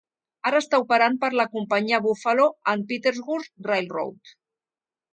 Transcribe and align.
Ara 0.51 0.61
està 0.63 0.79
operat 0.83 1.19
per 1.25 1.29
la 1.41 1.45
companyia 1.57 2.01
Buffalo 2.07 2.49
and 2.75 2.91
Pittsburgh 2.93 3.71
Railroad. 3.73 4.39